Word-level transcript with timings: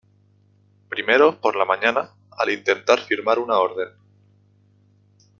Primero, 0.89 1.39
por 1.39 1.55
la 1.55 1.63
mañana, 1.63 2.09
al 2.31 2.49
intentar 2.49 3.01
firmar 3.01 3.37
una 3.37 3.59
orden. 3.59 3.89